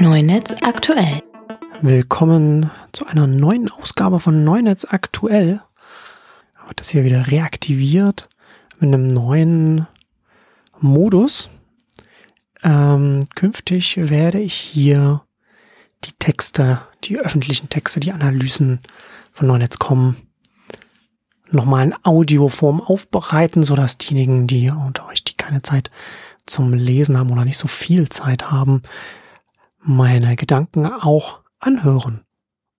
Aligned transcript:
Neunetz 0.00 0.54
aktuell. 0.62 1.22
Willkommen 1.82 2.70
zu 2.92 3.06
einer 3.06 3.26
neuen 3.26 3.68
Ausgabe 3.68 4.20
von 4.20 4.44
Neunetz 4.44 4.86
aktuell. 4.88 5.60
Wird 6.68 6.80
das 6.80 6.90
hier 6.90 7.02
wieder 7.02 7.26
reaktiviert 7.26 8.28
mit 8.78 8.94
einem 8.94 9.08
neuen 9.08 9.88
Modus. 10.80 11.48
Ähm, 12.62 13.24
künftig 13.34 13.96
werde 13.96 14.38
ich 14.38 14.54
hier 14.54 15.24
die 16.04 16.12
Texte, 16.12 16.80
die 17.02 17.18
öffentlichen 17.18 17.68
Texte, 17.68 17.98
die 17.98 18.12
Analysen 18.12 18.78
von 19.32 19.48
Neunetz 19.48 19.80
kommen, 19.80 20.16
nochmal 21.50 21.86
in 21.86 21.94
Audioform 22.04 22.80
aufbereiten, 22.80 23.64
sodass 23.64 23.98
diejenigen, 23.98 24.46
die 24.46 24.70
unter 24.70 25.06
euch, 25.08 25.24
die 25.24 25.34
keine 25.34 25.62
Zeit 25.62 25.90
zum 26.46 26.72
Lesen 26.72 27.18
haben 27.18 27.32
oder 27.32 27.44
nicht 27.44 27.58
so 27.58 27.66
viel 27.66 28.08
Zeit 28.08 28.52
haben, 28.52 28.82
meine 29.80 30.36
Gedanken 30.36 30.86
auch 30.86 31.40
anhören 31.58 32.22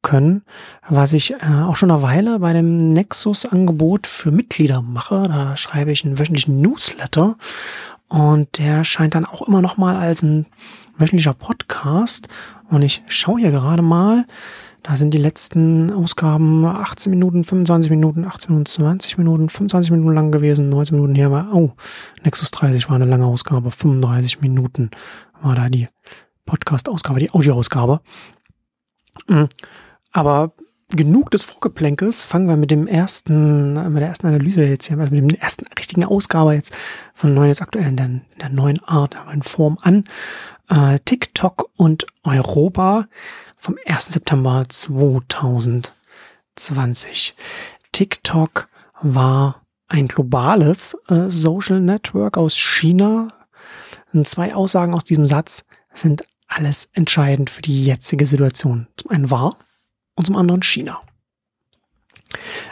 können, 0.02 0.44
was 0.88 1.14
ich 1.14 1.34
äh, 1.34 1.64
auch 1.66 1.76
schon 1.76 1.92
eine 1.92 2.02
Weile 2.02 2.40
bei 2.40 2.54
dem 2.54 2.90
Nexus-Angebot 2.90 4.08
für 4.08 4.32
Mitglieder 4.32 4.82
mache. 4.82 5.24
Da 5.24 5.58
schreibe 5.58 5.92
ich 5.92 6.06
einen 6.06 6.20
wöchentlichen 6.20 6.62
Newsletter 6.62 7.36
und 8.08 8.58
der 8.58 8.84
scheint 8.84 9.16
dann 9.16 9.26
auch 9.26 9.42
immer 9.48 9.62
noch 9.62 9.78
mal 9.78 9.96
als 9.96 10.24
ein 10.24 10.46
wöchentlicher 10.98 11.34
Podcast. 11.34 12.28
Und 12.70 12.82
ich 12.82 13.04
schaue 13.08 13.40
hier 13.40 13.52
gerade 13.52 13.82
mal, 13.82 14.26
da 14.84 14.96
sind 14.96 15.14
die 15.14 15.20
letzten 15.20 15.92
Ausgaben 15.92 16.66
18 16.66 17.10
Minuten, 17.10 17.44
25 17.44 17.90
Minuten, 17.92 18.26
18 18.26 18.52
Minuten, 18.52 18.66
20 18.66 19.18
Minuten, 19.18 19.50
25 19.50 19.92
Minuten 19.92 20.14
lang 20.14 20.32
gewesen, 20.32 20.70
19 20.70 20.96
Minuten 20.96 21.16
her 21.16 21.32
war, 21.32 21.54
oh, 21.54 21.74
Nexus 22.24 22.52
30 22.52 22.88
war 22.90 22.96
eine 22.96 23.06
lange 23.06 23.26
Ausgabe, 23.26 23.72
35 23.72 24.42
Minuten 24.42 24.90
war 25.42 25.56
da 25.56 25.70
die 25.70 25.88
Podcast-Ausgabe, 26.50 27.20
die 27.20 27.32
Audio-Ausgabe. 27.32 28.02
Mhm. 29.28 29.50
Aber 30.12 30.54
genug 30.92 31.32
des 31.32 31.44
Vorgeplänkels. 31.44 32.24
Fangen 32.24 32.48
wir 32.48 32.56
mit 32.58 32.72
dem 32.72 32.88
ersten, 32.88 33.74
mit 33.94 34.02
der 34.02 34.10
ersten 34.10 34.28
Analyse 34.28 34.66
jetzt 34.66 34.88
hier, 34.88 35.00
also 35.00 35.14
mit 35.14 35.22
dem 35.22 35.30
ersten 35.40 35.66
richtigen 35.78 36.04
Ausgabe 36.04 36.54
jetzt 36.54 36.76
von 37.14 37.34
neuen 37.34 37.48
jetzt 37.50 37.62
aktuell 37.62 37.88
in 37.88 37.96
der, 37.96 38.08
in 38.08 38.24
der 38.40 38.50
neuen 38.50 38.84
Art, 38.84 39.14
der 39.14 39.24
neuen 39.26 39.44
Form 39.44 39.78
an. 39.82 40.04
Äh, 40.70 40.98
TikTok 41.06 41.70
und 41.76 42.08
Europa 42.24 43.08
vom 43.56 43.78
1. 43.86 44.08
September 44.08 44.64
2020. 44.68 47.36
TikTok 47.92 48.68
war 49.02 49.62
ein 49.88 50.08
globales 50.08 50.98
äh, 51.08 51.30
Social 51.30 51.82
Network 51.82 52.36
aus 52.38 52.58
China. 52.58 53.28
Und 54.14 54.28
zwei 54.28 54.56
Aussagen 54.56 54.96
aus 54.96 55.04
diesem 55.04 55.28
Satz 55.28 55.66
sind 55.94 56.24
alles 56.60 56.90
entscheidend 56.92 57.50
für 57.50 57.62
die 57.62 57.86
jetzige 57.86 58.28
Situation. 58.28 58.88
Zum 58.98 59.12
einen 59.12 59.32
war 59.32 59.58
und 60.16 60.28
zum 60.28 60.36
anderen 60.36 60.62
China. 60.62 61.02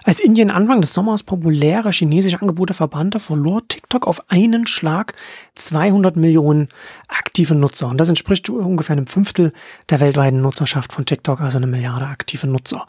Als 0.03 0.19
Indien 0.19 0.52
Anfang 0.52 0.81
des 0.81 0.93
Sommers 0.93 1.23
populäre 1.23 1.91
chinesische 1.91 2.39
Angebote 2.39 2.73
verbannte, 2.73 3.19
verlor 3.19 3.67
TikTok 3.67 4.05
auf 4.05 4.30
einen 4.30 4.67
Schlag 4.67 5.15
200 5.58 6.16
Millionen 6.16 6.69
aktive 7.08 7.55
Nutzer. 7.55 7.88
Und 7.88 7.97
das 7.97 8.09
entspricht 8.09 8.50
ungefähr 8.50 8.95
einem 8.95 9.08
Fünftel 9.08 9.53
der 9.89 9.99
weltweiten 9.99 10.41
Nutzerschaft 10.41 10.94
von 10.94 11.05
TikTok, 11.05 11.41
also 11.41 11.58
eine 11.58 11.67
Milliarde 11.67 12.05
aktive 12.05 12.47
Nutzer. 12.47 12.86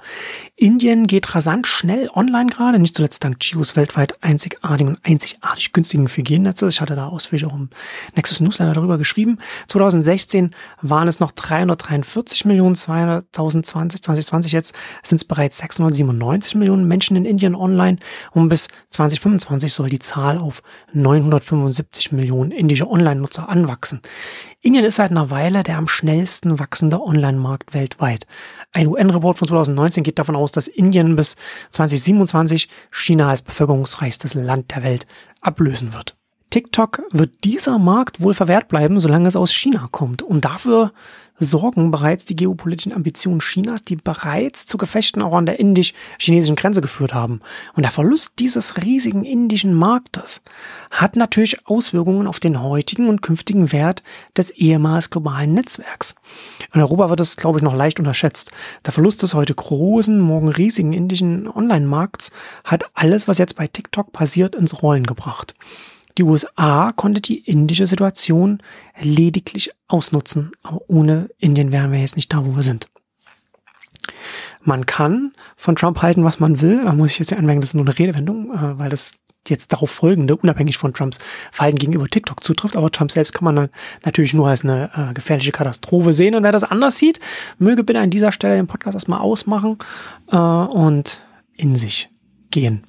Indien 0.56 1.06
geht 1.06 1.34
rasant 1.34 1.66
schnell 1.66 2.10
online 2.14 2.50
gerade, 2.50 2.78
nicht 2.78 2.96
zuletzt 2.96 3.22
dank 3.24 3.38
Gios 3.40 3.76
weltweit 3.76 4.22
einzigartigen 4.22 4.94
und 4.94 5.04
einzigartig 5.04 5.72
günstigen 5.72 6.08
4G-Netze. 6.08 6.68
Ich 6.68 6.80
hatte 6.80 6.96
da 6.96 7.08
ausführlich 7.08 7.46
auch 7.46 7.54
im 7.54 7.68
Nexus 8.16 8.40
Newsletter 8.40 8.74
darüber 8.74 8.98
geschrieben. 8.98 9.38
2016 9.68 10.50
waren 10.82 11.08
es 11.08 11.20
noch 11.20 11.30
343 11.32 12.44
Millionen, 12.44 12.74
2020, 12.74 14.02
2020 14.02 14.52
jetzt 14.52 14.74
sind 15.02 15.16
es 15.18 15.24
bereits 15.24 15.58
697 15.58 16.56
Millionen 16.56 16.86
Menschen 16.86 17.16
in 17.16 17.24
Indien 17.24 17.54
online 17.54 17.98
und 18.32 18.48
bis 18.48 18.68
2025 18.90 19.72
soll 19.72 19.88
die 19.88 19.98
Zahl 19.98 20.38
auf 20.38 20.62
975 20.92 22.12
Millionen 22.12 22.50
indische 22.58 22.90
Online-Nutzer 22.90 23.48
anwachsen. 23.48 24.00
Indien 24.60 24.84
ist 24.84 24.96
seit 24.96 25.10
einer 25.10 25.30
Weile 25.30 25.62
der 25.62 25.78
am 25.78 25.88
schnellsten 25.88 26.58
wachsende 26.58 27.00
Online-Markt 27.00 27.72
weltweit. 27.72 28.26
Ein 28.72 28.88
UN-Report 28.88 29.38
von 29.38 29.48
2019 29.48 30.02
geht 30.02 30.18
davon 30.18 30.36
aus, 30.36 30.52
dass 30.52 30.68
Indien 30.68 31.16
bis 31.16 31.36
2027 31.70 32.68
China 32.90 33.30
als 33.30 33.42
bevölkerungsreichstes 33.42 34.34
Land 34.34 34.74
der 34.74 34.82
Welt 34.82 35.06
ablösen 35.40 35.94
wird. 35.94 36.17
TikTok 36.50 37.02
wird 37.10 37.44
dieser 37.44 37.78
Markt 37.78 38.20
wohl 38.20 38.32
verwehrt 38.32 38.68
bleiben, 38.68 39.00
solange 39.00 39.28
es 39.28 39.36
aus 39.36 39.52
China 39.52 39.88
kommt. 39.90 40.22
Und 40.22 40.44
dafür 40.44 40.92
sorgen 41.38 41.90
bereits 41.90 42.24
die 42.24 42.36
geopolitischen 42.36 42.92
Ambitionen 42.92 43.40
Chinas, 43.40 43.84
die 43.84 43.96
bereits 43.96 44.66
zu 44.66 44.76
Gefechten 44.76 45.22
auch 45.22 45.34
an 45.34 45.46
der 45.46 45.60
indisch-chinesischen 45.60 46.56
Grenze 46.56 46.80
geführt 46.80 47.14
haben. 47.14 47.40
Und 47.74 47.82
der 47.82 47.92
Verlust 47.92 48.34
dieses 48.38 48.82
riesigen 48.82 49.24
indischen 49.24 49.74
Marktes 49.74 50.42
hat 50.90 51.16
natürlich 51.16 51.66
Auswirkungen 51.66 52.26
auf 52.26 52.40
den 52.40 52.62
heutigen 52.62 53.08
und 53.08 53.22
künftigen 53.22 53.72
Wert 53.72 54.02
des 54.36 54.50
ehemals 54.50 55.10
globalen 55.10 55.54
Netzwerks. 55.54 56.14
In 56.72 56.80
Europa 56.80 57.10
wird 57.10 57.20
es, 57.20 57.36
glaube 57.36 57.58
ich, 57.58 57.62
noch 57.62 57.74
leicht 57.74 57.98
unterschätzt. 57.98 58.50
Der 58.86 58.92
Verlust 58.92 59.22
des 59.22 59.34
heute 59.34 59.54
großen, 59.54 60.18
morgen 60.18 60.48
riesigen 60.48 60.92
indischen 60.92 61.46
Online-Markts 61.46 62.30
hat 62.64 62.84
alles, 62.94 63.28
was 63.28 63.38
jetzt 63.38 63.56
bei 63.56 63.66
TikTok 63.66 64.12
passiert, 64.12 64.54
ins 64.54 64.82
Rollen 64.82 65.04
gebracht. 65.04 65.54
Die 66.18 66.24
USA 66.24 66.92
konnte 66.92 67.20
die 67.20 67.38
indische 67.38 67.86
Situation 67.86 68.58
lediglich 69.00 69.70
ausnutzen, 69.86 70.50
aber 70.62 70.80
ohne 70.88 71.30
Indien 71.38 71.72
wären 71.72 71.92
wir 71.92 72.00
jetzt 72.00 72.16
nicht 72.16 72.32
da, 72.32 72.44
wo 72.44 72.56
wir 72.56 72.64
sind. 72.64 72.88
Man 74.62 74.84
kann 74.84 75.32
von 75.56 75.76
Trump 75.76 76.02
halten, 76.02 76.24
was 76.24 76.40
man 76.40 76.60
will. 76.60 76.84
Da 76.84 76.92
muss 76.92 77.12
ich 77.12 77.18
jetzt 77.20 77.32
anmerken, 77.32 77.60
das 77.60 77.70
ist 77.70 77.74
nur 77.74 77.86
eine 77.86 77.98
Redewendung, 77.98 78.52
äh, 78.52 78.78
weil 78.78 78.90
das 78.90 79.14
jetzt 79.46 79.72
darauf 79.72 79.90
folgende, 79.90 80.36
unabhängig 80.36 80.76
von 80.76 80.92
Trumps 80.92 81.20
Verhalten 81.52 81.78
gegenüber 81.78 82.08
TikTok 82.08 82.42
zutrifft. 82.42 82.76
Aber 82.76 82.90
Trump 82.90 83.12
selbst 83.12 83.32
kann 83.32 83.44
man 83.44 83.56
dann 83.56 83.68
natürlich 84.04 84.34
nur 84.34 84.48
als 84.48 84.64
eine 84.64 84.90
äh, 84.94 85.14
gefährliche 85.14 85.52
Katastrophe 85.52 86.12
sehen. 86.12 86.34
Und 86.34 86.42
wer 86.42 86.52
das 86.52 86.64
anders 86.64 86.98
sieht, 86.98 87.20
möge 87.58 87.84
bitte 87.84 88.00
an 88.00 88.10
dieser 88.10 88.32
Stelle 88.32 88.56
den 88.56 88.66
Podcast 88.66 88.94
erstmal 88.94 89.20
ausmachen 89.20 89.78
äh, 90.30 90.36
und 90.36 91.20
in 91.54 91.76
sich 91.76 92.10
gehen. 92.50 92.84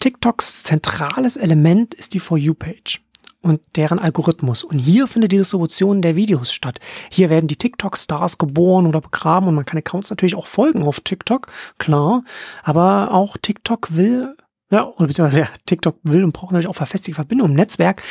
TikToks 0.00 0.62
zentrales 0.62 1.36
Element 1.36 1.92
ist 1.94 2.14
die 2.14 2.20
For 2.20 2.38
You-Page 2.38 3.00
und 3.40 3.60
deren 3.74 3.98
Algorithmus. 3.98 4.62
Und 4.62 4.78
hier 4.78 5.08
findet 5.08 5.32
die 5.32 5.38
Distribution 5.38 6.02
der 6.02 6.14
Videos 6.14 6.52
statt. 6.52 6.78
Hier 7.10 7.30
werden 7.30 7.48
die 7.48 7.56
TikTok-Stars 7.56 8.38
geboren 8.38 8.86
oder 8.86 9.00
begraben 9.00 9.48
und 9.48 9.56
man 9.56 9.64
kann 9.64 9.78
Accounts 9.78 10.10
natürlich 10.10 10.36
auch 10.36 10.46
folgen 10.46 10.84
auf 10.84 11.00
TikTok, 11.00 11.50
klar. 11.78 12.22
Aber 12.62 13.12
auch 13.12 13.36
TikTok 13.36 13.96
will, 13.96 14.36
ja, 14.70 14.84
oder 14.84 15.08
beziehungsweise 15.08 15.40
ja, 15.40 15.48
TikTok 15.66 15.96
will 16.04 16.22
und 16.22 16.32
braucht 16.32 16.52
natürlich 16.52 16.68
auch 16.68 16.76
verfestigte 16.76 17.16
Verbindung 17.16 17.50
im 17.50 17.54
Netzwerk. 17.56 18.02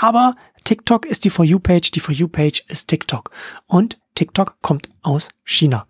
Aber 0.00 0.34
TikTok 0.64 1.06
ist 1.06 1.24
die 1.24 1.30
For 1.30 1.44
You-Page, 1.44 1.92
die 1.92 2.00
For 2.00 2.14
You-Page 2.14 2.64
ist 2.66 2.88
TikTok. 2.88 3.30
Und 3.66 4.00
TikTok 4.16 4.56
kommt 4.62 4.90
aus 5.02 5.28
China. 5.44 5.86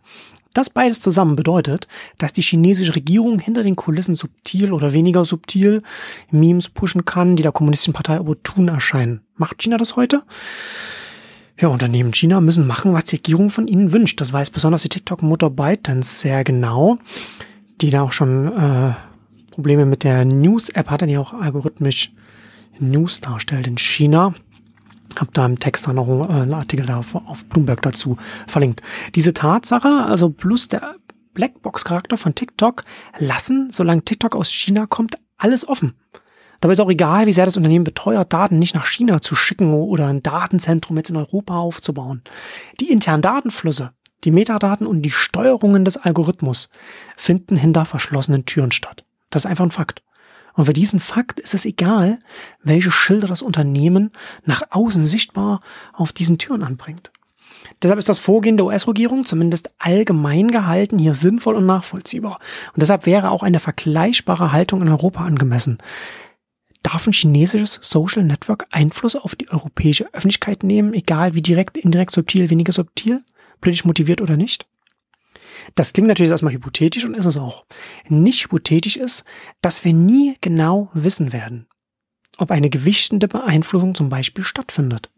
Das 0.52 0.70
beides 0.70 1.00
zusammen 1.00 1.36
bedeutet, 1.36 1.86
dass 2.18 2.32
die 2.32 2.42
chinesische 2.42 2.96
Regierung 2.96 3.38
hinter 3.38 3.62
den 3.62 3.76
Kulissen 3.76 4.14
subtil 4.14 4.72
oder 4.72 4.92
weniger 4.92 5.24
subtil 5.24 5.82
Memes 6.30 6.68
pushen 6.68 7.04
kann, 7.04 7.36
die 7.36 7.42
der 7.42 7.52
kommunistischen 7.52 7.94
Partei 7.94 8.18
opportun 8.18 8.68
erscheinen. 8.68 9.20
Macht 9.36 9.62
China 9.62 9.76
das 9.76 9.94
heute? 9.96 10.22
Ja, 11.58 11.68
Unternehmen 11.68 12.12
China 12.14 12.40
müssen 12.40 12.66
machen, 12.66 12.94
was 12.94 13.04
die 13.04 13.16
Regierung 13.16 13.50
von 13.50 13.68
ihnen 13.68 13.92
wünscht. 13.92 14.20
Das 14.20 14.32
weiß 14.32 14.50
besonders 14.50 14.82
die 14.82 14.88
TikTok-Mutter 14.88 15.50
ByteDance 15.50 16.20
sehr 16.20 16.42
genau, 16.42 16.98
die 17.80 17.90
da 17.90 18.02
auch 18.02 18.12
schon 18.12 18.48
äh, 18.48 18.92
Probleme 19.50 19.84
mit 19.84 20.02
der 20.02 20.24
News-App 20.24 20.88
hatte, 20.90 21.06
die 21.06 21.18
auch 21.18 21.32
algorithmisch 21.32 22.12
News 22.78 23.20
darstellt 23.20 23.66
in 23.66 23.78
China. 23.78 24.34
Hab 25.18 25.34
da 25.34 25.46
im 25.46 25.58
Text 25.58 25.86
dann 25.86 25.96
noch 25.96 26.08
äh, 26.08 26.32
einen 26.42 26.54
Artikel 26.54 26.86
da 26.86 26.98
auf 26.98 27.44
Bloomberg 27.46 27.82
dazu 27.82 28.16
verlinkt. 28.46 28.80
Diese 29.14 29.32
Tatsache, 29.32 29.88
also 29.88 30.30
plus 30.30 30.68
der 30.68 30.96
Blackbox-Charakter 31.34 32.16
von 32.16 32.34
TikTok, 32.34 32.84
lassen, 33.18 33.70
solange 33.70 34.02
TikTok 34.02 34.36
aus 34.36 34.52
China 34.52 34.86
kommt, 34.86 35.16
alles 35.36 35.66
offen. 35.68 35.94
Dabei 36.60 36.72
ist 36.72 36.80
auch 36.80 36.90
egal, 36.90 37.26
wie 37.26 37.32
sehr 37.32 37.46
das 37.46 37.56
Unternehmen 37.56 37.84
beteuert, 37.84 38.32
Daten 38.32 38.56
nicht 38.56 38.74
nach 38.74 38.86
China 38.86 39.20
zu 39.20 39.34
schicken 39.34 39.72
oder 39.72 40.08
ein 40.08 40.22
Datenzentrum 40.22 40.96
jetzt 40.98 41.10
in 41.10 41.16
Europa 41.16 41.56
aufzubauen. 41.56 42.22
Die 42.80 42.90
internen 42.90 43.22
Datenflüsse, 43.22 43.92
die 44.24 44.30
Metadaten 44.30 44.86
und 44.86 45.02
die 45.02 45.10
Steuerungen 45.10 45.86
des 45.86 45.96
Algorithmus 45.96 46.68
finden 47.16 47.56
hinter 47.56 47.86
verschlossenen 47.86 48.44
Türen 48.44 48.72
statt. 48.72 49.04
Das 49.30 49.44
ist 49.44 49.50
einfach 49.50 49.64
ein 49.64 49.70
Fakt. 49.70 50.02
Und 50.60 50.66
für 50.66 50.74
diesen 50.74 51.00
Fakt 51.00 51.40
ist 51.40 51.54
es 51.54 51.64
egal, 51.64 52.18
welche 52.62 52.90
Schilder 52.90 53.26
das 53.26 53.40
Unternehmen 53.40 54.10
nach 54.44 54.60
außen 54.68 55.06
sichtbar 55.06 55.62
auf 55.94 56.12
diesen 56.12 56.36
Türen 56.36 56.62
anbringt. 56.62 57.12
Deshalb 57.82 57.98
ist 57.98 58.10
das 58.10 58.18
Vorgehen 58.18 58.58
der 58.58 58.66
US-Regierung 58.66 59.24
zumindest 59.24 59.70
allgemein 59.78 60.50
gehalten 60.50 60.98
hier 60.98 61.14
sinnvoll 61.14 61.54
und 61.54 61.64
nachvollziehbar. 61.64 62.40
Und 62.74 62.82
deshalb 62.82 63.06
wäre 63.06 63.30
auch 63.30 63.42
eine 63.42 63.58
vergleichbare 63.58 64.52
Haltung 64.52 64.82
in 64.82 64.90
Europa 64.90 65.24
angemessen. 65.24 65.78
darf 66.82 67.06
ein 67.06 67.14
chinesisches 67.14 67.80
Social 67.82 68.22
Network 68.22 68.66
Einfluss 68.70 69.16
auf 69.16 69.36
die 69.36 69.48
europäische 69.48 70.12
Öffentlichkeit 70.12 70.62
nehmen, 70.62 70.92
egal 70.92 71.34
wie 71.34 71.40
direkt, 71.40 71.78
indirekt, 71.78 72.10
subtil, 72.10 72.50
weniger 72.50 72.72
subtil, 72.72 73.22
politisch 73.62 73.86
motiviert 73.86 74.20
oder 74.20 74.36
nicht? 74.36 74.66
Das 75.74 75.92
klingt 75.92 76.08
natürlich 76.08 76.30
erstmal 76.30 76.52
hypothetisch 76.52 77.04
und 77.04 77.14
ist 77.14 77.26
es 77.26 77.36
auch. 77.36 77.64
Nicht 78.08 78.44
hypothetisch 78.44 78.96
ist, 78.96 79.24
dass 79.62 79.84
wir 79.84 79.92
nie 79.92 80.36
genau 80.40 80.90
wissen 80.94 81.32
werden, 81.32 81.66
ob 82.38 82.50
eine 82.50 82.70
gewichtende 82.70 83.28
Beeinflussung 83.28 83.94
zum 83.94 84.08
Beispiel 84.08 84.44
stattfindet. 84.44 85.10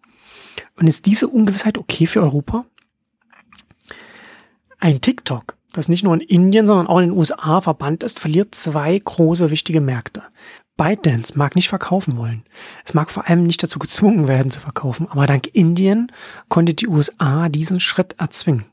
Und 0.79 0.87
ist 0.87 1.07
diese 1.07 1.29
Ungewissheit 1.29 1.79
okay 1.79 2.07
für 2.07 2.23
Europa? 2.23 2.67
Ein 4.79 5.01
TikTok, 5.01 5.57
das 5.73 5.89
nicht 5.89 6.03
nur 6.03 6.15
in 6.15 6.21
Indien, 6.21 6.67
sondern 6.67 6.87
auch 6.87 6.99
in 6.99 7.11
den 7.11 7.17
USA 7.17 7.61
verbannt 7.61 8.03
ist, 8.03 8.19
verliert 8.19 8.55
zwei 8.55 8.99
große 8.99 9.51
wichtige 9.51 9.81
Märkte. 9.81 10.23
ByteDance 10.77 11.39
mag 11.39 11.55
nicht 11.55 11.69
verkaufen 11.69 12.17
wollen. 12.17 12.43
Es 12.85 12.95
mag 12.95 13.11
vor 13.11 13.29
allem 13.29 13.47
nicht 13.47 13.63
dazu 13.63 13.79
gezwungen 13.79 14.27
werden 14.27 14.51
zu 14.51 14.59
verkaufen, 14.59 15.07
aber 15.09 15.27
dank 15.27 15.49
Indien 15.55 16.11
konnte 16.49 16.75
die 16.75 16.89
USA 16.89 17.49
diesen 17.49 17.79
Schritt 17.79 18.17
erzwingen. 18.19 18.72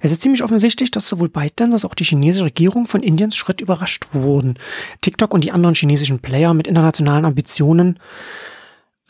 Es 0.00 0.12
ist 0.12 0.22
ziemlich 0.22 0.42
offensichtlich, 0.42 0.90
dass 0.90 1.08
sowohl 1.08 1.28
ByteDance 1.28 1.74
als 1.74 1.84
auch 1.84 1.94
die 1.94 2.04
chinesische 2.04 2.44
Regierung 2.44 2.86
von 2.86 3.02
Indiens 3.02 3.36
Schritt 3.36 3.60
überrascht 3.60 4.08
wurden. 4.12 4.58
TikTok 5.00 5.34
und 5.34 5.44
die 5.44 5.52
anderen 5.52 5.74
chinesischen 5.74 6.20
Player 6.20 6.54
mit 6.54 6.66
internationalen 6.66 7.24
Ambitionen 7.24 7.98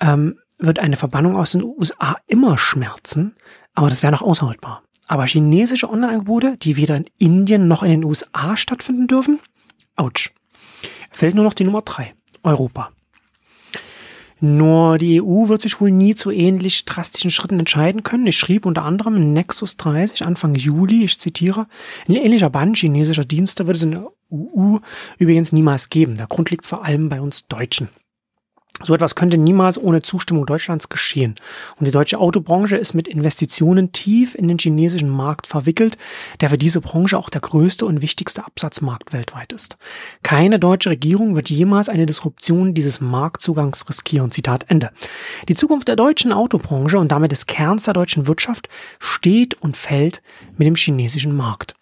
ähm, 0.00 0.38
wird 0.58 0.78
eine 0.78 0.96
Verbannung 0.96 1.36
aus 1.36 1.52
den 1.52 1.62
USA 1.62 2.16
immer 2.26 2.58
schmerzen, 2.58 3.34
aber 3.74 3.88
das 3.88 4.02
wäre 4.02 4.12
noch 4.12 4.22
aushaltbar. 4.22 4.82
Aber 5.06 5.26
chinesische 5.26 5.90
Online-Angebote, 5.90 6.56
die 6.58 6.76
weder 6.76 6.96
in 6.96 7.06
Indien 7.18 7.68
noch 7.68 7.82
in 7.82 7.90
den 7.90 8.04
USA 8.04 8.56
stattfinden 8.56 9.06
dürfen, 9.06 9.40
ouch. 9.96 10.30
Fällt 11.10 11.34
nur 11.34 11.44
noch 11.44 11.54
die 11.54 11.64
Nummer 11.64 11.80
drei, 11.80 12.14
Europa. 12.42 12.90
Nur 14.40 14.98
die 14.98 15.20
EU 15.20 15.48
wird 15.48 15.62
sich 15.62 15.80
wohl 15.80 15.90
nie 15.90 16.14
zu 16.14 16.30
ähnlich 16.30 16.84
drastischen 16.84 17.30
Schritten 17.30 17.58
entscheiden 17.58 18.02
können. 18.02 18.26
Ich 18.26 18.38
schrieb 18.38 18.66
unter 18.66 18.84
anderem 18.84 19.16
in 19.16 19.32
Nexus 19.32 19.76
30 19.76 20.24
Anfang 20.24 20.54
Juli, 20.54 21.04
ich 21.04 21.18
zitiere, 21.18 21.66
ein 22.08 22.14
ähnlicher 22.14 22.50
Band 22.50 22.76
chinesischer 22.76 23.24
Dienste 23.24 23.66
wird 23.66 23.76
es 23.76 23.82
in 23.82 23.92
der 23.92 24.06
EU 24.32 24.78
übrigens 25.18 25.52
niemals 25.52 25.88
geben. 25.88 26.16
Der 26.16 26.26
Grund 26.26 26.50
liegt 26.50 26.66
vor 26.66 26.84
allem 26.84 27.08
bei 27.08 27.20
uns 27.20 27.46
Deutschen. 27.48 27.88
So 28.82 28.94
etwas 28.94 29.16
könnte 29.16 29.38
niemals 29.38 29.76
ohne 29.76 30.02
Zustimmung 30.02 30.46
Deutschlands 30.46 30.88
geschehen. 30.88 31.34
Und 31.76 31.86
die 31.86 31.90
deutsche 31.90 32.18
Autobranche 32.18 32.76
ist 32.76 32.94
mit 32.94 33.08
Investitionen 33.08 33.92
tief 33.92 34.34
in 34.34 34.46
den 34.46 34.58
chinesischen 34.58 35.08
Markt 35.08 35.46
verwickelt, 35.46 35.98
der 36.40 36.50
für 36.50 36.58
diese 36.58 36.80
Branche 36.80 37.18
auch 37.18 37.28
der 37.28 37.40
größte 37.40 37.84
und 37.86 38.02
wichtigste 38.02 38.44
Absatzmarkt 38.44 39.12
weltweit 39.12 39.52
ist. 39.52 39.78
Keine 40.22 40.58
deutsche 40.58 40.90
Regierung 40.90 41.34
wird 41.34 41.50
jemals 41.50 41.88
eine 41.88 42.06
Disruption 42.06 42.74
dieses 42.74 43.00
Marktzugangs 43.00 43.88
riskieren. 43.88 44.30
Zitat 44.30 44.66
Ende. 44.68 44.90
Die 45.48 45.54
Zukunft 45.54 45.88
der 45.88 45.96
deutschen 45.96 46.32
Autobranche 46.32 46.98
und 46.98 47.10
damit 47.10 47.32
des 47.32 47.46
Kerns 47.46 47.84
der 47.84 47.94
deutschen 47.94 48.26
Wirtschaft 48.26 48.68
steht 49.00 49.54
und 49.60 49.76
fällt 49.76 50.22
mit 50.56 50.66
dem 50.66 50.76
chinesischen 50.76 51.36
Markt. 51.36 51.74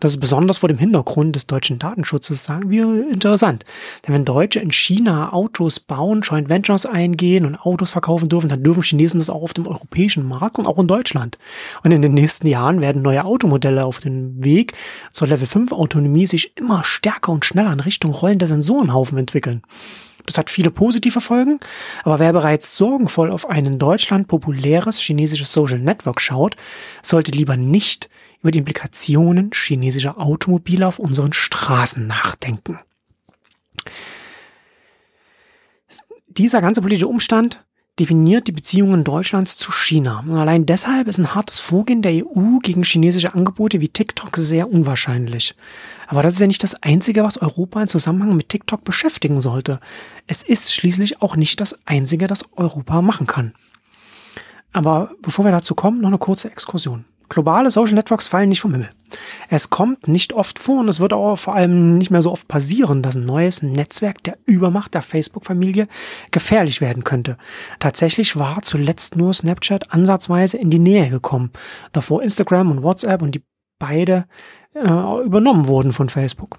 Das 0.00 0.10
ist 0.10 0.20
besonders 0.20 0.58
vor 0.58 0.68
dem 0.68 0.76
Hintergrund 0.78 1.36
des 1.36 1.46
deutschen 1.46 1.78
Datenschutzes, 1.78 2.44
sagen 2.44 2.70
wir, 2.70 3.08
interessant. 3.10 3.64
Denn 4.06 4.14
wenn 4.14 4.24
Deutsche 4.26 4.60
in 4.60 4.70
China 4.70 5.32
Autos 5.32 5.80
bauen, 5.80 6.20
Joint 6.20 6.50
Ventures 6.50 6.84
eingehen 6.84 7.46
und 7.46 7.56
Autos 7.56 7.92
verkaufen 7.92 8.28
dürfen, 8.28 8.48
dann 8.48 8.62
dürfen 8.62 8.82
Chinesen 8.82 9.18
das 9.18 9.30
auch 9.30 9.42
auf 9.42 9.54
dem 9.54 9.66
europäischen 9.66 10.28
Markt 10.28 10.58
und 10.58 10.66
auch 10.66 10.78
in 10.78 10.86
Deutschland. 10.86 11.38
Und 11.82 11.92
in 11.92 12.02
den 12.02 12.12
nächsten 12.12 12.46
Jahren 12.46 12.82
werden 12.82 13.00
neue 13.00 13.24
Automodelle 13.24 13.86
auf 13.86 13.98
dem 13.98 14.44
Weg 14.44 14.74
zur 15.12 15.28
Level 15.28 15.46
5 15.46 15.72
Autonomie 15.72 16.26
sich 16.26 16.56
immer 16.58 16.84
stärker 16.84 17.32
und 17.32 17.46
schneller 17.46 17.72
in 17.72 17.80
Richtung 17.80 18.12
rollender 18.12 18.46
Sensorenhaufen 18.46 19.16
entwickeln. 19.16 19.62
Das 20.26 20.38
hat 20.38 20.50
viele 20.50 20.70
positive 20.70 21.20
Folgen, 21.20 21.60
aber 22.02 22.18
wer 22.18 22.32
bereits 22.32 22.76
sorgenvoll 22.76 23.30
auf 23.30 23.48
ein 23.48 23.64
in 23.64 23.78
Deutschland 23.78 24.26
populäres 24.26 24.98
chinesisches 24.98 25.52
Social 25.52 25.78
Network 25.78 26.20
schaut, 26.20 26.56
sollte 27.02 27.30
lieber 27.30 27.56
nicht 27.56 28.10
über 28.46 28.52
die 28.52 28.58
Implikationen 28.58 29.50
chinesischer 29.52 30.20
Automobile 30.20 30.86
auf 30.86 31.00
unseren 31.00 31.32
Straßen 31.32 32.06
nachdenken. 32.06 32.78
Dieser 36.28 36.60
ganze 36.60 36.80
politische 36.80 37.08
Umstand 37.08 37.64
definiert 37.98 38.46
die 38.46 38.52
Beziehungen 38.52 39.02
Deutschlands 39.02 39.56
zu 39.56 39.72
China. 39.72 40.20
Und 40.20 40.36
allein 40.36 40.64
deshalb 40.64 41.08
ist 41.08 41.18
ein 41.18 41.34
hartes 41.34 41.58
Vorgehen 41.58 42.02
der 42.02 42.24
EU 42.24 42.58
gegen 42.62 42.84
chinesische 42.84 43.34
Angebote 43.34 43.80
wie 43.80 43.88
TikTok 43.88 44.36
sehr 44.36 44.70
unwahrscheinlich. 44.70 45.56
Aber 46.06 46.22
das 46.22 46.34
ist 46.34 46.40
ja 46.40 46.46
nicht 46.46 46.62
das 46.62 46.80
Einzige, 46.84 47.24
was 47.24 47.38
Europa 47.38 47.82
in 47.82 47.88
Zusammenhang 47.88 48.36
mit 48.36 48.48
TikTok 48.48 48.84
beschäftigen 48.84 49.40
sollte. 49.40 49.80
Es 50.28 50.44
ist 50.44 50.72
schließlich 50.72 51.20
auch 51.20 51.34
nicht 51.34 51.60
das 51.60 51.80
Einzige, 51.84 52.28
das 52.28 52.44
Europa 52.52 53.02
machen 53.02 53.26
kann. 53.26 53.54
Aber 54.72 55.10
bevor 55.20 55.44
wir 55.44 55.50
dazu 55.50 55.74
kommen, 55.74 56.00
noch 56.00 56.10
eine 56.10 56.18
kurze 56.18 56.48
Exkursion. 56.48 57.06
Globale 57.28 57.70
Social 57.70 57.94
Networks 57.94 58.28
fallen 58.28 58.48
nicht 58.48 58.60
vom 58.60 58.72
Himmel. 58.72 58.90
Es 59.48 59.70
kommt 59.70 60.08
nicht 60.08 60.32
oft 60.32 60.58
vor 60.58 60.80
und 60.80 60.88
es 60.88 61.00
wird 61.00 61.12
auch 61.12 61.36
vor 61.36 61.54
allem 61.54 61.98
nicht 61.98 62.10
mehr 62.10 62.22
so 62.22 62.32
oft 62.32 62.48
passieren, 62.48 63.02
dass 63.02 63.14
ein 63.14 63.26
neues 63.26 63.62
Netzwerk 63.62 64.22
der 64.24 64.36
Übermacht 64.46 64.94
der 64.94 65.02
Facebook-Familie 65.02 65.86
gefährlich 66.30 66.80
werden 66.80 67.04
könnte. 67.04 67.36
Tatsächlich 67.78 68.36
war 68.36 68.62
zuletzt 68.62 69.16
nur 69.16 69.32
Snapchat 69.32 69.92
ansatzweise 69.92 70.56
in 70.56 70.70
die 70.70 70.78
Nähe 70.78 71.08
gekommen, 71.08 71.50
davor 71.92 72.22
Instagram 72.22 72.70
und 72.70 72.82
WhatsApp 72.82 73.22
und 73.22 73.34
die 73.34 73.42
beide 73.78 74.24
äh, 74.74 74.80
übernommen 74.80 75.66
wurden 75.66 75.92
von 75.92 76.08
Facebook. 76.08 76.58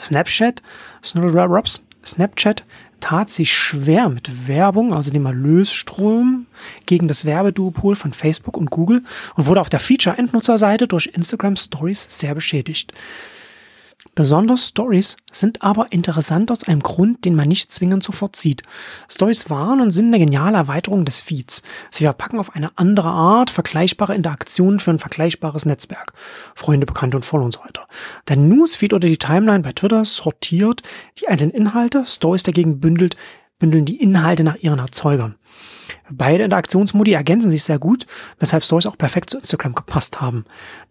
Snapchat, 0.00 0.62
Snapchat 1.02 2.64
tat 3.00 3.30
sich 3.30 3.52
schwer 3.52 4.08
mit 4.08 4.46
Werbung, 4.46 4.92
also 4.92 5.10
dem 5.10 5.26
Erlösstrom, 5.26 6.46
gegen 6.86 7.08
das 7.08 7.24
Werbeduopol 7.24 7.96
von 7.96 8.12
Facebook 8.12 8.56
und 8.56 8.70
Google 8.70 9.02
und 9.36 9.46
wurde 9.46 9.60
auf 9.60 9.70
der 9.70 9.80
Feature-Endnutzerseite 9.80 10.86
durch 10.86 11.06
Instagram 11.06 11.56
Stories 11.56 12.06
sehr 12.08 12.34
beschädigt. 12.34 12.92
Besonders 14.14 14.68
Stories 14.68 15.16
sind 15.30 15.62
aber 15.62 15.92
interessant 15.92 16.50
aus 16.50 16.64
einem 16.64 16.80
Grund, 16.80 17.24
den 17.26 17.34
man 17.34 17.48
nicht 17.48 17.70
zwingend 17.70 18.02
sofort 18.02 18.34
sieht. 18.34 18.62
Stories 19.10 19.50
waren 19.50 19.80
und 19.80 19.90
sind 19.90 20.06
eine 20.06 20.18
geniale 20.18 20.56
Erweiterung 20.56 21.04
des 21.04 21.20
Feeds. 21.20 21.62
Sie 21.90 22.04
verpacken 22.04 22.38
auf 22.38 22.54
eine 22.54 22.70
andere 22.76 23.08
Art 23.08 23.50
vergleichbare 23.50 24.14
Interaktionen 24.14 24.80
für 24.80 24.90
ein 24.90 24.98
vergleichbares 24.98 25.66
Netzwerk. 25.66 26.14
Freunde, 26.54 26.86
Bekannte 26.86 27.18
und 27.18 27.24
Follower 27.24 27.44
und 27.44 27.54
so 27.54 27.60
weiter. 27.60 27.86
Der 28.28 28.36
Newsfeed 28.36 28.94
oder 28.94 29.06
die 29.06 29.18
Timeline 29.18 29.60
bei 29.60 29.72
Twitter 29.72 30.04
sortiert 30.04 30.82
die 31.20 31.28
einzelnen 31.28 31.54
Inhalte, 31.54 32.04
Stories 32.06 32.42
dagegen 32.42 32.80
bündelt, 32.80 33.16
bündeln 33.60 33.84
die 33.84 34.02
Inhalte 34.02 34.42
nach 34.42 34.56
ihren 34.56 34.80
Erzeugern. 34.80 35.36
Beide 36.10 36.44
Interaktionsmodi 36.44 37.12
ergänzen 37.12 37.50
sich 37.50 37.62
sehr 37.62 37.78
gut, 37.78 38.06
weshalb 38.40 38.64
Stories 38.64 38.86
auch 38.86 38.98
perfekt 38.98 39.30
zu 39.30 39.38
Instagram 39.38 39.74
gepasst 39.74 40.20
haben. 40.20 40.44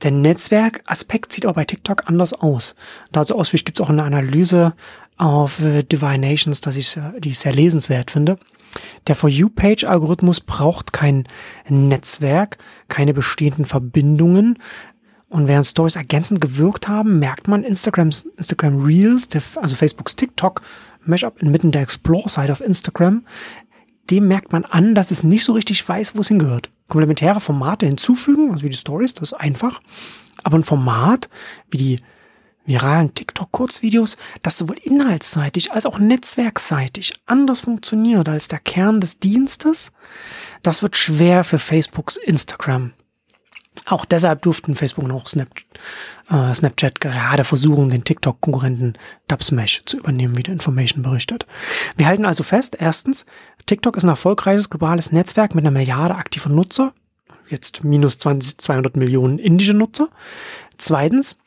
Der 0.04 0.12
Netzwerkaspekt 0.12 1.34
sieht 1.34 1.46
aber 1.46 1.56
bei 1.56 1.66
TikTok 1.66 2.08
anders 2.08 2.34
aus. 2.34 2.76
Dazu 3.12 3.36
ausführlich 3.36 3.66
gibt 3.66 3.80
es 3.80 3.86
auch 3.86 3.90
eine 3.90 4.04
Analyse 4.04 4.74
auf 5.18 5.58
Divine 5.92 6.20
Nations, 6.20 6.62
dass 6.62 6.78
ich, 6.78 6.98
die 7.20 7.30
ich 7.30 7.40
sehr 7.40 7.54
lesenswert 7.54 8.12
finde. 8.12 8.38
Der 9.08 9.16
For 9.16 9.30
You-Page-Algorithmus 9.30 10.42
braucht 10.42 10.94
kein 10.94 11.26
Netzwerk, 11.68 12.58
keine 12.88 13.14
bestehenden 13.14 13.66
Verbindungen. 13.66 14.58
Und 15.30 15.48
während 15.48 15.68
Stories 15.68 15.96
ergänzend 15.96 16.42
gewirkt 16.42 16.88
haben, 16.88 17.20
merkt 17.20 17.48
man 17.48 17.64
Instagrams, 17.64 18.28
Instagram 18.38 18.84
Reels, 18.84 19.30
also 19.56 19.76
Facebooks 19.76 20.16
TikTok, 20.16 20.62
Mashup 21.06 21.42
inmitten 21.42 21.72
der 21.72 21.84
Explore-Seite 21.84 22.52
auf 22.52 22.62
Instagram, 22.62 23.24
dem 24.10 24.28
merkt 24.28 24.52
man 24.52 24.66
an, 24.66 24.96
dass 24.96 25.12
es 25.12 25.24
nicht 25.24 25.44
so 25.44 25.54
richtig 25.54 25.88
weiß, 25.88 26.16
wo 26.16 26.22
es 26.22 26.30
hingehört. 26.30 26.72
Komplementäre 26.88 27.40
Formate 27.40 27.86
hinzufügen, 27.86 28.52
also 28.52 28.64
wie 28.64 28.70
die 28.70 28.78
Stories, 28.78 29.14
das 29.14 29.32
ist 29.32 29.38
einfach. 29.38 29.80
Aber 30.44 30.58
ein 30.58 30.64
Format 30.64 31.30
wie 31.70 31.78
die 31.78 32.00
viralen 32.66 33.14
TikTok-Kurzvideos, 33.14 34.18
das 34.42 34.58
sowohl 34.58 34.78
inhaltsseitig 34.84 35.72
als 35.72 35.86
auch 35.86 36.00
netzwerkseitig 36.00 37.14
anders 37.26 37.62
funktioniert 37.62 38.30
als 38.30 38.48
der 38.48 38.60
Kern 38.60 39.02
des 39.02 39.20
Dienstes, 39.20 39.92
das 40.62 40.82
wird 40.82 40.96
schwer 40.96 41.44
für 41.44 41.60
Facebooks 41.60 42.18
Instagram. 42.18 42.94
Auch 43.86 44.06
deshalb 44.06 44.42
durften 44.44 44.76
Facebook 44.76 45.06
und 45.06 45.12
auch 45.12 45.26
äh, 45.26 46.54
Snapchat 46.54 47.00
gerade 47.00 47.44
versuchen, 47.44 47.90
den 47.90 48.04
TikTok-Konkurrenten 48.04 48.94
Dubsmash 49.28 49.84
zu 49.86 49.98
übernehmen, 49.98 50.38
wie 50.38 50.44
der 50.44 50.54
Information 50.54 51.02
berichtet. 51.02 51.48
Wir 51.96 52.08
halten 52.08 52.26
also 52.26 52.44
fest, 52.44 52.78
erstens, 52.80 53.26
TikTok 53.66 53.98
ist 53.98 54.04
ein 54.04 54.10
erfolgreiches 54.10 54.70
globales 54.70 55.12
Netzwerk 55.12 55.56
mit 55.56 55.64
einer 55.64 55.72
Milliarde 55.72 56.16
aktiver 56.16 56.50
Nutzer, 56.50 56.94
jetzt 57.48 57.84
minus 57.84 58.18
20, 58.20 58.58
200 58.58 58.98
Millionen 58.98 59.40
indische 59.40 59.74
Nutzer. 59.74 60.10
Zweitens, 60.78 61.40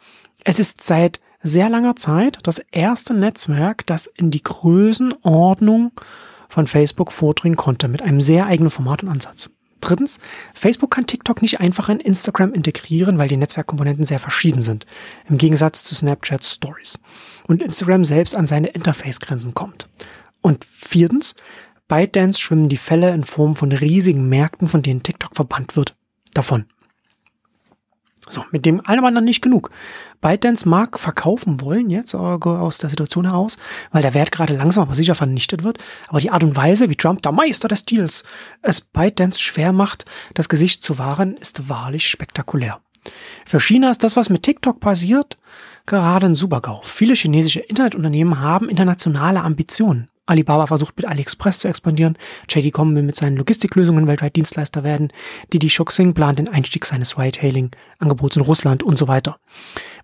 es 0.45 0.59
ist 0.59 0.83
seit 0.83 1.21
sehr 1.43 1.69
langer 1.69 1.97
Zeit 1.97 2.39
das 2.45 2.61
erste 2.71 3.15
Netzwerk, 3.15 3.87
das 3.87 4.07
in 4.07 4.31
die 4.31 4.43
Größenordnung 4.43 5.93
von 6.49 6.67
Facebook 6.67 7.13
vordringen 7.13 7.57
konnte, 7.57 7.89
mit 7.89 8.03
einem 8.03 8.21
sehr 8.21 8.47
eigenen 8.47 8.71
Format 8.71 9.03
und 9.03 9.11
Ansatz. 9.11 9.51
Drittens, 9.83 10.21
Facebook 10.55 10.93
kann 10.93 11.07
TikTok 11.07 11.43
nicht 11.43 11.61
einfach 11.61 11.91
in 11.91 12.01
Instagram 12.01 12.55
integrieren, 12.55 13.19
weil 13.19 13.29
die 13.29 13.37
Netzwerkkomponenten 13.37 14.07
sehr 14.07 14.21
verschieden 14.21 14.63
sind, 14.63 14.87
im 15.29 15.37
Gegensatz 15.37 15.85
zu 15.85 15.95
Snapchat 15.95 16.45
Stories. 16.45 16.99
Und 17.47 17.61
Instagram 17.61 18.05
selbst 18.05 18.35
an 18.35 18.47
seine 18.47 18.69
Interface-Grenzen 18.69 19.55
kommt. 19.55 19.89
Und 20.41 20.65
viertens, 20.65 21.35
ByteDance 21.89 22.41
schwimmen 22.41 22.69
die 22.69 22.77
Fälle 22.77 23.13
in 23.13 23.25
Form 23.25 23.57
von 23.57 23.73
riesigen 23.73 24.29
Märkten, 24.29 24.69
von 24.69 24.83
denen 24.83 25.03
TikTok 25.03 25.35
verbannt 25.35 25.77
wird, 25.77 25.97
davon. 26.33 26.65
So, 28.29 28.45
mit 28.53 28.67
dem 28.67 28.81
einem 28.87 29.05
anderen 29.05 29.25
nicht 29.25 29.43
genug. 29.43 29.71
ByteDance 30.21 30.69
mag 30.69 30.99
verkaufen 30.99 31.61
wollen 31.61 31.91
jetzt 31.91 32.15
aus 32.15 32.79
der 32.79 32.89
Situation 32.89 33.25
heraus, 33.25 33.57
weil 33.91 34.03
der 34.03 34.15
Wert 34.15 34.31
gerade 34.31 34.55
langsam 34.55 34.85
aber 34.85 34.95
sicher 34.95 35.17
vernichtet 35.17 35.65
wird. 35.65 35.79
Aber 36.09 36.21
die 36.21 36.31
Art 36.31 36.45
und 36.45 36.55
Weise, 36.55 36.89
wie 36.89 36.95
Trump, 36.95 37.23
der 37.23 37.33
Meister 37.33 37.67
des 37.67 37.85
Deals, 37.85 38.23
es 38.63 38.81
ByteDance 38.81 39.41
schwer 39.41 39.73
macht, 39.73 40.05
das 40.35 40.49
Gesicht 40.49 40.85
zu 40.85 40.99
wahren, 40.99 41.37
ist 41.37 41.69
wahrlich 41.69 42.09
spektakulär. 42.09 42.81
Für 43.45 43.59
China 43.59 43.91
ist 43.91 44.05
das, 44.05 44.17
was 44.17 44.31
mit 44.31 44.45
TikTok 44.45 44.79
passiert, 44.79 45.37
gerade 45.87 46.27
ein 46.27 46.37
Supergau. 46.37 46.81
Viele 46.85 47.15
chinesische 47.15 47.61
Internetunternehmen 47.61 48.39
haben 48.39 48.69
internationale 48.69 49.43
Ambitionen. 49.43 50.09
Alibaba 50.27 50.67
versucht 50.67 50.97
mit 50.97 51.07
AliExpress 51.07 51.59
zu 51.59 51.69
expandieren, 51.69 52.17
JD.com 52.49 52.95
will 52.95 53.03
mit 53.03 53.17
seinen 53.17 53.37
Logistiklösungen 53.37 54.07
weltweit 54.07 54.37
Dienstleister 54.37 54.85
werden, 54.85 55.09
Didi 55.53 55.69
Shuxing 55.69 56.15
plant 56.15 56.39
den 56.39 56.49
Einstieg 56.49 56.85
seines 56.85 57.19
Ride-Hailing-Angebots 57.19 58.37
in 58.37 58.43
Russland 58.43 58.83
und 58.85 58.99
so 58.99 59.09
weiter. 59.09 59.39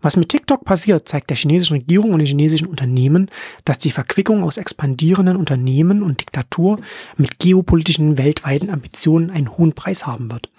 Was 0.01 0.17
mit 0.17 0.29
TikTok 0.29 0.65
passiert, 0.65 1.09
zeigt 1.09 1.31
der 1.31 1.37
chinesischen 1.37 1.79
Regierung 1.79 2.13
und 2.13 2.19
den 2.19 2.27
chinesischen 2.27 2.67
Unternehmen, 2.67 3.31
dass 3.65 3.79
die 3.79 3.91
Verquickung 3.91 4.43
aus 4.43 4.57
expandierenden 4.57 5.37
Unternehmen 5.37 6.03
und 6.03 6.21
Diktatur 6.21 6.81
mit 7.17 7.39
geopolitischen 7.39 8.19
weltweiten 8.19 8.71
Ambitionen 8.71 9.31
einen 9.31 9.57
hohen 9.57 9.75
Preis 9.75 10.07
haben 10.07 10.31
wird. 10.31 10.51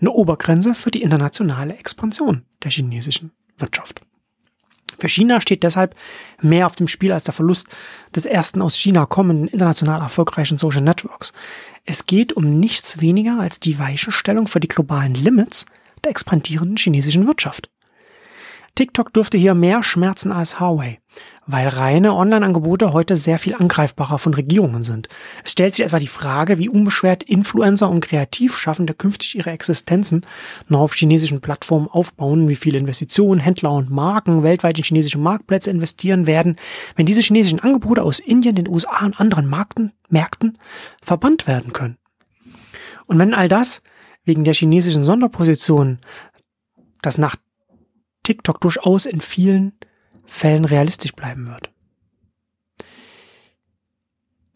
Eine 0.00 0.10
Obergrenze 0.10 0.74
für 0.74 0.90
die 0.90 1.02
internationale 1.02 1.76
Expansion 1.76 2.42
der 2.62 2.70
chinesischen 2.70 3.32
Wirtschaft. 3.56 4.05
Für 4.98 5.08
China 5.08 5.40
steht 5.40 5.62
deshalb 5.62 5.94
mehr 6.40 6.66
auf 6.66 6.76
dem 6.76 6.88
Spiel 6.88 7.12
als 7.12 7.24
der 7.24 7.34
Verlust 7.34 7.68
des 8.14 8.26
ersten 8.26 8.62
aus 8.62 8.76
China 8.76 9.06
kommenden 9.06 9.48
international 9.48 10.00
erfolgreichen 10.00 10.58
Social 10.58 10.82
Networks. 10.82 11.32
Es 11.84 12.06
geht 12.06 12.32
um 12.32 12.58
nichts 12.58 13.00
weniger 13.00 13.40
als 13.40 13.60
die 13.60 13.78
Weichenstellung 13.78 14.46
für 14.46 14.60
die 14.60 14.68
globalen 14.68 15.14
Limits 15.14 15.66
der 16.04 16.10
expandierenden 16.10 16.76
chinesischen 16.76 17.26
Wirtschaft. 17.26 17.70
TikTok 18.76 19.12
dürfte 19.12 19.36
hier 19.36 19.54
mehr 19.54 19.82
schmerzen 19.82 20.30
als 20.30 20.60
Huawei 20.60 21.00
weil 21.46 21.68
reine 21.68 22.14
Online-Angebote 22.14 22.92
heute 22.92 23.16
sehr 23.16 23.38
viel 23.38 23.54
angreifbarer 23.54 24.18
von 24.18 24.34
Regierungen 24.34 24.82
sind. 24.82 25.08
Es 25.44 25.52
stellt 25.52 25.74
sich 25.74 25.84
etwa 25.84 25.98
die 25.98 26.06
Frage, 26.06 26.58
wie 26.58 26.68
unbeschwert 26.68 27.22
Influencer 27.22 27.88
und 27.88 28.00
Kreativschaffende 28.00 28.94
künftig 28.94 29.36
ihre 29.36 29.50
Existenzen 29.50 30.26
noch 30.68 30.80
auf 30.80 30.94
chinesischen 30.94 31.40
Plattformen 31.40 31.88
aufbauen, 31.88 32.48
wie 32.48 32.56
viele 32.56 32.78
Investitionen 32.78 33.40
Händler 33.40 33.72
und 33.72 33.90
Marken 33.90 34.42
weltweit 34.42 34.78
in 34.78 34.84
chinesische 34.84 35.18
Marktplätze 35.18 35.70
investieren 35.70 36.26
werden, 36.26 36.56
wenn 36.96 37.06
diese 37.06 37.22
chinesischen 37.22 37.60
Angebote 37.60 38.02
aus 38.02 38.18
Indien, 38.18 38.56
den 38.56 38.68
USA 38.68 39.06
und 39.06 39.20
anderen 39.20 39.46
Markten, 39.46 39.92
Märkten 40.08 40.58
verbannt 41.00 41.46
werden 41.46 41.72
können. 41.72 41.96
Und 43.06 43.18
wenn 43.18 43.34
all 43.34 43.48
das 43.48 43.82
wegen 44.24 44.42
der 44.42 44.54
chinesischen 44.54 45.04
Sonderposition, 45.04 45.98
das 47.02 47.18
nach 47.18 47.36
TikTok 48.26 48.60
durchaus 48.60 49.06
in 49.06 49.20
vielen 49.20 49.72
Fällen 50.24 50.64
realistisch 50.64 51.12
bleiben 51.12 51.46
wird. 51.46 51.70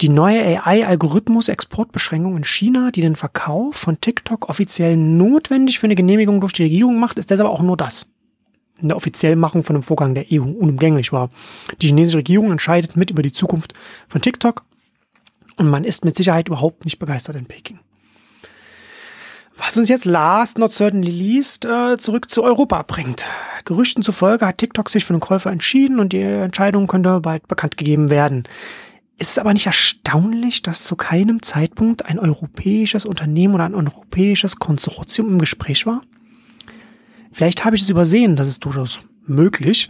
Die 0.00 0.08
neue 0.08 0.42
AI-Algorithmus-Exportbeschränkung 0.64 2.36
in 2.36 2.42
China, 2.42 2.90
die 2.90 3.02
den 3.02 3.14
Verkauf 3.14 3.76
von 3.76 4.00
TikTok 4.00 4.48
offiziell 4.48 4.96
notwendig 4.96 5.78
für 5.78 5.86
eine 5.86 5.94
Genehmigung 5.94 6.40
durch 6.40 6.52
die 6.52 6.64
Regierung 6.64 6.98
macht, 6.98 7.16
ist 7.18 7.30
deshalb 7.30 7.48
auch 7.48 7.62
nur 7.62 7.76
das. 7.76 8.08
In 8.80 8.88
der 8.88 8.96
offiziellen 8.96 9.38
Machung 9.38 9.62
von 9.62 9.76
einem 9.76 9.84
Vorgang 9.84 10.16
der 10.16 10.24
EU 10.32 10.42
unumgänglich 10.42 11.12
war. 11.12 11.28
Die 11.80 11.86
chinesische 11.86 12.18
Regierung 12.18 12.50
entscheidet 12.50 12.96
mit 12.96 13.12
über 13.12 13.22
die 13.22 13.30
Zukunft 13.30 13.74
von 14.08 14.20
TikTok 14.20 14.64
und 15.58 15.70
man 15.70 15.84
ist 15.84 16.04
mit 16.04 16.16
Sicherheit 16.16 16.48
überhaupt 16.48 16.84
nicht 16.86 16.98
begeistert 16.98 17.36
in 17.36 17.46
Peking. 17.46 17.78
Was 19.70 19.76
uns 19.76 19.88
jetzt 19.88 20.04
last 20.04 20.58
not 20.58 20.72
certainly 20.72 21.12
least 21.12 21.64
äh, 21.64 21.96
zurück 21.96 22.28
zu 22.28 22.42
Europa 22.42 22.82
bringt. 22.82 23.24
Gerüchten 23.64 24.02
zufolge 24.02 24.44
hat 24.44 24.58
TikTok 24.58 24.90
sich 24.90 25.04
für 25.04 25.12
den 25.12 25.20
Käufer 25.20 25.52
entschieden 25.52 26.00
und 26.00 26.12
die 26.12 26.20
Entscheidung 26.20 26.88
könnte 26.88 27.20
bald 27.20 27.46
bekannt 27.46 27.76
gegeben 27.76 28.10
werden. 28.10 28.48
Ist 29.16 29.30
es 29.30 29.38
aber 29.38 29.52
nicht 29.52 29.66
erstaunlich, 29.66 30.62
dass 30.62 30.82
zu 30.82 30.96
keinem 30.96 31.40
Zeitpunkt 31.40 32.04
ein 32.04 32.18
europäisches 32.18 33.04
Unternehmen 33.06 33.54
oder 33.54 33.62
ein 33.62 33.76
europäisches 33.76 34.56
Konsortium 34.56 35.28
im 35.28 35.38
Gespräch 35.38 35.86
war? 35.86 36.02
Vielleicht 37.30 37.64
habe 37.64 37.76
ich 37.76 37.82
es 37.82 37.90
übersehen, 37.90 38.34
das 38.34 38.48
ist 38.48 38.64
durchaus 38.64 39.02
möglich 39.24 39.88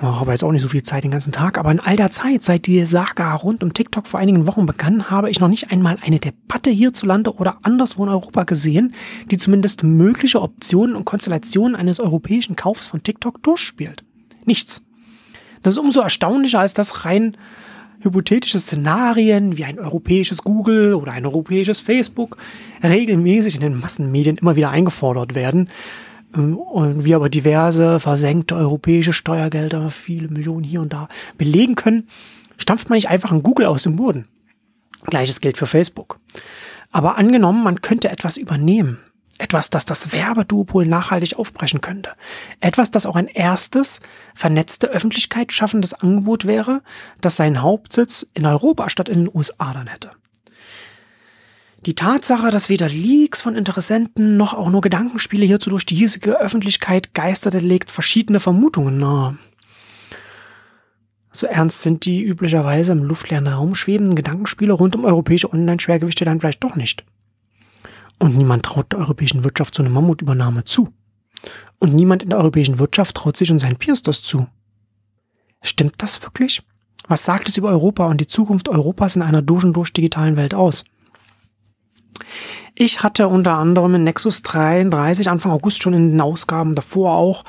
habe 0.00 0.32
jetzt 0.32 0.42
auch 0.42 0.52
nicht 0.52 0.62
so 0.62 0.68
viel 0.68 0.82
Zeit 0.82 1.04
den 1.04 1.10
ganzen 1.10 1.32
Tag, 1.32 1.56
aber 1.56 1.70
in 1.70 1.80
all 1.80 1.96
der 1.96 2.10
Zeit, 2.10 2.42
seit 2.42 2.66
die 2.66 2.84
Saga 2.84 3.34
rund 3.34 3.62
um 3.62 3.72
TikTok 3.72 4.06
vor 4.06 4.20
einigen 4.20 4.46
Wochen 4.46 4.66
begann, 4.66 5.10
habe 5.10 5.30
ich 5.30 5.40
noch 5.40 5.48
nicht 5.48 5.70
einmal 5.70 5.96
eine 6.04 6.18
Debatte 6.18 6.70
hierzulande 6.70 7.34
oder 7.34 7.58
anderswo 7.62 8.02
in 8.04 8.10
Europa 8.10 8.44
gesehen, 8.44 8.92
die 9.30 9.38
zumindest 9.38 9.84
mögliche 9.84 10.42
Optionen 10.42 10.96
und 10.96 11.04
Konstellationen 11.04 11.76
eines 11.76 12.00
europäischen 12.00 12.56
Kaufs 12.56 12.86
von 12.88 13.02
TikTok 13.02 13.42
durchspielt. 13.42 14.04
Nichts. 14.44 14.84
Das 15.62 15.74
ist 15.74 15.78
umso 15.78 16.00
erstaunlicher, 16.00 16.60
als 16.60 16.74
dass 16.74 17.04
rein 17.04 17.36
hypothetische 18.00 18.58
Szenarien 18.58 19.56
wie 19.56 19.64
ein 19.64 19.78
europäisches 19.78 20.42
Google 20.42 20.94
oder 20.94 21.12
ein 21.12 21.24
europäisches 21.24 21.80
Facebook 21.80 22.36
regelmäßig 22.82 23.54
in 23.54 23.60
den 23.60 23.80
Massenmedien 23.80 24.36
immer 24.36 24.56
wieder 24.56 24.70
eingefordert 24.70 25.34
werden. 25.34 25.70
Ähm, 26.34 26.58
und 26.58 27.04
wir 27.04 27.16
aber 27.16 27.28
diverse 27.28 28.00
versenkte 28.00 28.56
europäische 28.56 29.12
Steuergelder, 29.12 29.90
viele 29.90 30.28
Millionen 30.28 30.64
hier 30.64 30.80
und 30.80 30.92
da 30.92 31.08
belegen 31.38 31.74
können, 31.74 32.08
stampft 32.56 32.88
man 32.88 32.96
nicht 32.96 33.08
einfach 33.08 33.32
ein 33.32 33.42
Google 33.42 33.66
aus 33.66 33.84
dem 33.84 33.96
Boden. 33.96 34.26
Gleiches 35.06 35.40
gilt 35.40 35.58
für 35.58 35.66
Facebook. 35.66 36.18
Aber 36.92 37.16
angenommen, 37.16 37.62
man 37.64 37.82
könnte 37.82 38.10
etwas 38.10 38.36
übernehmen. 38.36 39.00
Etwas, 39.38 39.68
das 39.68 39.84
das 39.84 40.12
Werbeduopol 40.12 40.86
nachhaltig 40.86 41.36
aufbrechen 41.36 41.80
könnte. 41.80 42.10
Etwas, 42.60 42.92
das 42.92 43.04
auch 43.04 43.16
ein 43.16 43.26
erstes, 43.26 44.00
vernetzte 44.32 44.86
Öffentlichkeit 44.86 45.52
schaffendes 45.52 45.92
Angebot 45.92 46.44
wäre, 46.44 46.82
das 47.20 47.36
seinen 47.36 47.60
Hauptsitz 47.60 48.26
in 48.34 48.46
Europa 48.46 48.88
statt 48.88 49.08
in 49.08 49.24
den 49.24 49.34
USA 49.34 49.72
dann 49.72 49.88
hätte. 49.88 50.12
Die 51.86 51.94
Tatsache, 51.94 52.50
dass 52.50 52.70
weder 52.70 52.88
Leaks 52.88 53.42
von 53.42 53.54
Interessenten 53.54 54.38
noch 54.38 54.54
auch 54.54 54.70
nur 54.70 54.80
Gedankenspiele 54.80 55.44
hierzu 55.44 55.68
durch 55.68 55.84
die 55.84 55.94
hiesige 55.94 56.40
Öffentlichkeit 56.40 57.12
geisterte, 57.12 57.58
legt 57.58 57.90
verschiedene 57.90 58.40
Vermutungen 58.40 58.96
nahe. 58.96 59.36
So 61.30 61.46
ernst 61.46 61.82
sind 61.82 62.06
die 62.06 62.22
üblicherweise 62.22 62.92
im 62.92 63.02
luftleeren 63.02 63.48
Raum 63.48 63.74
schwebenden 63.74 64.14
Gedankenspiele 64.14 64.72
rund 64.72 64.96
um 64.96 65.04
europäische 65.04 65.52
Online-Schwergewichte 65.52 66.24
dann 66.24 66.40
vielleicht 66.40 66.64
doch 66.64 66.74
nicht. 66.74 67.04
Und 68.18 68.38
niemand 68.38 68.64
traut 68.64 68.90
der 68.92 69.00
europäischen 69.00 69.44
Wirtschaft 69.44 69.74
so 69.74 69.82
eine 69.82 69.90
Mammutübernahme 69.90 70.64
zu. 70.64 70.88
Und 71.80 71.92
niemand 71.92 72.22
in 72.22 72.30
der 72.30 72.38
europäischen 72.38 72.78
Wirtschaft 72.78 73.16
traut 73.16 73.36
sich 73.36 73.50
und 73.50 73.58
seinen 73.58 73.76
Peers 73.76 74.02
das 74.02 74.22
zu. 74.22 74.46
Stimmt 75.60 75.96
das 75.98 76.22
wirklich? 76.22 76.62
Was 77.08 77.26
sagt 77.26 77.48
es 77.48 77.58
über 77.58 77.68
Europa 77.68 78.06
und 78.06 78.22
die 78.22 78.26
Zukunft 78.26 78.70
Europas 78.70 79.16
in 79.16 79.22
einer 79.22 79.42
durch 79.42 79.64
und 79.64 79.74
durch 79.74 79.92
digitalen 79.92 80.36
Welt 80.36 80.54
aus? 80.54 80.84
Ich 82.76 83.04
hatte 83.04 83.28
unter 83.28 83.52
anderem 83.52 83.94
in 83.94 84.02
Nexus 84.02 84.42
33 84.42 85.30
Anfang 85.30 85.52
August 85.52 85.80
schon 85.80 85.94
in 85.94 86.10
den 86.10 86.20
Ausgaben 86.20 86.74
davor 86.74 87.12
auch 87.12 87.44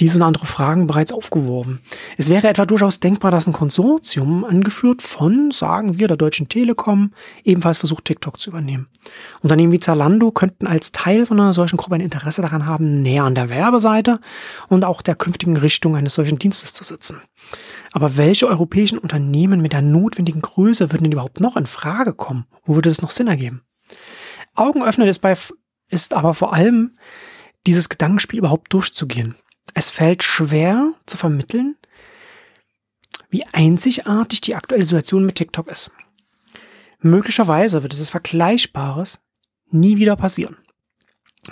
diese 0.00 0.18
und 0.18 0.22
andere 0.22 0.44
Fragen 0.44 0.86
bereits 0.86 1.12
aufgeworfen. 1.12 1.80
Es 2.18 2.28
wäre 2.28 2.48
etwa 2.48 2.66
durchaus 2.66 3.00
denkbar, 3.00 3.30
dass 3.30 3.46
ein 3.46 3.54
Konsortium 3.54 4.44
angeführt 4.44 5.00
von, 5.00 5.50
sagen 5.50 5.98
wir, 5.98 6.08
der 6.08 6.18
Deutschen 6.18 6.50
Telekom 6.50 7.12
ebenfalls 7.42 7.78
versucht, 7.78 8.04
TikTok 8.04 8.38
zu 8.38 8.50
übernehmen. 8.50 8.88
Unternehmen 9.40 9.72
wie 9.72 9.80
Zalando 9.80 10.30
könnten 10.30 10.66
als 10.66 10.92
Teil 10.92 11.24
von 11.24 11.40
einer 11.40 11.54
solchen 11.54 11.78
Gruppe 11.78 11.94
ein 11.94 12.02
Interesse 12.02 12.42
daran 12.42 12.66
haben, 12.66 13.00
näher 13.00 13.24
an 13.24 13.34
der 13.34 13.48
Werbeseite 13.48 14.20
und 14.68 14.84
auch 14.84 15.00
der 15.00 15.14
künftigen 15.14 15.56
Richtung 15.56 15.96
eines 15.96 16.12
solchen 16.12 16.38
Dienstes 16.38 16.74
zu 16.74 16.84
sitzen. 16.84 17.22
Aber 17.92 18.18
welche 18.18 18.46
europäischen 18.46 18.98
Unternehmen 18.98 19.62
mit 19.62 19.72
der 19.72 19.80
notwendigen 19.80 20.42
Größe 20.42 20.92
würden 20.92 21.04
denn 21.04 21.12
überhaupt 21.12 21.40
noch 21.40 21.56
in 21.56 21.66
Frage 21.66 22.12
kommen? 22.12 22.44
Wo 22.66 22.74
würde 22.74 22.90
das 22.90 23.00
noch 23.00 23.10
Sinn 23.10 23.28
ergeben? 23.28 23.62
Augenöffnend 24.54 25.08
ist, 25.08 25.20
bei, 25.20 25.36
ist 25.88 26.14
aber 26.14 26.34
vor 26.34 26.52
allem 26.52 26.94
dieses 27.66 27.88
Gedankenspiel 27.88 28.38
überhaupt 28.38 28.72
durchzugehen. 28.72 29.34
Es 29.74 29.90
fällt 29.90 30.22
schwer 30.22 30.92
zu 31.06 31.16
vermitteln, 31.16 31.76
wie 33.28 33.44
einzigartig 33.52 34.40
die 34.40 34.54
aktuelle 34.54 34.84
Situation 34.84 35.26
mit 35.26 35.36
TikTok 35.36 35.68
ist. 35.68 35.90
Möglicherweise 37.00 37.82
wird 37.82 37.92
dieses 37.92 38.10
Vergleichbares 38.10 39.20
nie 39.70 39.96
wieder 39.96 40.16
passieren, 40.16 40.56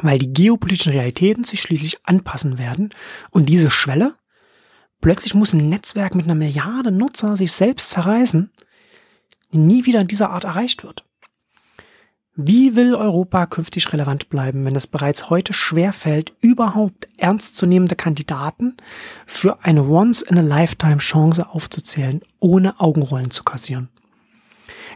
weil 0.00 0.18
die 0.18 0.32
geopolitischen 0.32 0.92
Realitäten 0.92 1.44
sich 1.44 1.60
schließlich 1.60 2.06
anpassen 2.06 2.58
werden 2.58 2.90
und 3.30 3.48
diese 3.48 3.70
Schwelle, 3.70 4.14
plötzlich 5.00 5.34
muss 5.34 5.52
ein 5.52 5.68
Netzwerk 5.68 6.14
mit 6.14 6.24
einer 6.24 6.34
Milliarde 6.34 6.90
Nutzer 6.90 7.36
sich 7.36 7.52
selbst 7.52 7.90
zerreißen, 7.90 8.50
nie 9.50 9.84
wieder 9.84 10.00
in 10.00 10.08
dieser 10.08 10.30
Art 10.30 10.44
erreicht 10.44 10.84
wird. 10.84 11.04
Wie 12.36 12.74
will 12.74 12.96
Europa 12.96 13.46
künftig 13.46 13.92
relevant 13.92 14.28
bleiben, 14.28 14.64
wenn 14.64 14.74
es 14.74 14.88
bereits 14.88 15.30
heute 15.30 15.52
schwerfällt, 15.52 16.32
überhaupt 16.40 17.06
ernstzunehmende 17.16 17.94
Kandidaten 17.94 18.76
für 19.24 19.62
eine 19.62 19.84
Once-in-a-Lifetime-Chance 19.84 21.48
aufzuzählen, 21.48 22.22
ohne 22.40 22.80
Augenrollen 22.80 23.30
zu 23.30 23.44
kassieren? 23.44 23.88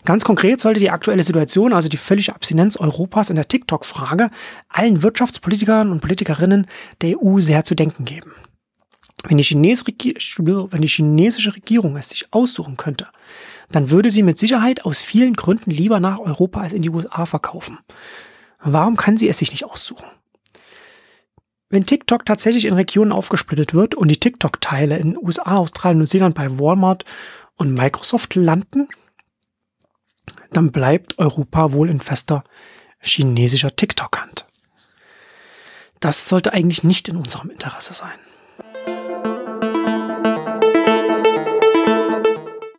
Ganz 0.04 0.24
konkret 0.24 0.60
sollte 0.60 0.80
die 0.80 0.90
aktuelle 0.90 1.22
Situation, 1.22 1.72
also 1.72 1.88
die 1.88 1.96
völlige 1.96 2.34
Abstinenz 2.34 2.76
Europas 2.76 3.30
in 3.30 3.36
der 3.36 3.46
TikTok-Frage, 3.46 4.30
allen 4.68 5.04
Wirtschaftspolitikern 5.04 5.92
und 5.92 6.00
Politikerinnen 6.00 6.66
der 7.02 7.22
EU 7.22 7.38
sehr 7.38 7.64
zu 7.64 7.76
denken 7.76 8.04
geben. 8.04 8.32
Wenn 9.24 9.38
die, 9.38 9.44
wenn 9.44 10.80
die 10.80 10.88
chinesische 10.88 11.54
Regierung 11.54 11.96
es 11.96 12.10
sich 12.10 12.32
aussuchen 12.32 12.76
könnte, 12.76 13.06
dann 13.70 13.90
würde 13.90 14.10
sie 14.10 14.22
mit 14.22 14.38
Sicherheit 14.38 14.84
aus 14.84 15.02
vielen 15.02 15.34
Gründen 15.34 15.70
lieber 15.70 16.00
nach 16.00 16.18
Europa 16.18 16.60
als 16.60 16.72
in 16.72 16.82
die 16.82 16.90
USA 16.90 17.26
verkaufen. 17.26 17.78
Warum 18.60 18.96
kann 18.96 19.16
sie 19.16 19.28
es 19.28 19.38
sich 19.38 19.50
nicht 19.50 19.64
aussuchen? 19.64 20.06
Wenn 21.70 21.84
TikTok 21.84 22.24
tatsächlich 22.24 22.64
in 22.64 22.74
Regionen 22.74 23.12
aufgesplittet 23.12 23.74
wird 23.74 23.94
und 23.94 24.08
die 24.08 24.18
TikTok-Teile 24.18 24.96
in 24.96 25.18
USA, 25.18 25.56
Australien, 25.56 25.98
Neuseeland 25.98 26.34
bei 26.34 26.58
Walmart 26.58 27.04
und 27.56 27.74
Microsoft 27.74 28.34
landen, 28.34 28.88
dann 30.50 30.72
bleibt 30.72 31.18
Europa 31.18 31.72
wohl 31.72 31.90
in 31.90 32.00
fester 32.00 32.42
chinesischer 33.00 33.76
TikTok-Hand. 33.76 34.46
Das 36.00 36.28
sollte 36.28 36.52
eigentlich 36.54 36.84
nicht 36.84 37.08
in 37.08 37.16
unserem 37.16 37.50
Interesse 37.50 37.92
sein. 37.92 38.18